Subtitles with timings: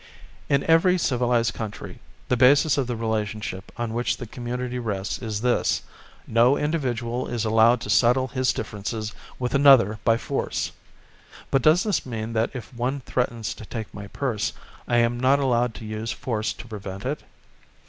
[0.49, 5.41] In every civilised country, the basis of the relationship on which the community rests is
[5.41, 5.83] this:
[6.25, 10.71] no individual is allowed to settle his differences with another by force.
[11.51, 14.53] But does this mean that if one threatens to take my purse,
[14.87, 17.21] I am not allowed to use force to prevent it?